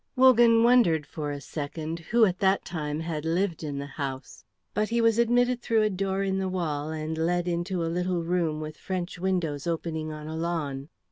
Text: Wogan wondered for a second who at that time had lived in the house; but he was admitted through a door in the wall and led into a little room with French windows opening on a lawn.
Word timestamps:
Wogan 0.15 0.63
wondered 0.63 1.05
for 1.05 1.29
a 1.29 1.39
second 1.39 1.99
who 1.99 2.25
at 2.25 2.39
that 2.39 2.65
time 2.65 3.01
had 3.01 3.23
lived 3.23 3.63
in 3.63 3.77
the 3.77 3.85
house; 4.01 4.43
but 4.73 4.89
he 4.89 4.99
was 4.99 5.19
admitted 5.19 5.61
through 5.61 5.83
a 5.83 5.91
door 5.91 6.23
in 6.23 6.39
the 6.39 6.49
wall 6.49 6.89
and 6.89 7.15
led 7.19 7.47
into 7.47 7.85
a 7.85 7.85
little 7.85 8.23
room 8.23 8.59
with 8.59 8.77
French 8.77 9.19
windows 9.19 9.67
opening 9.67 10.11
on 10.11 10.25
a 10.25 10.35
lawn. 10.35 10.89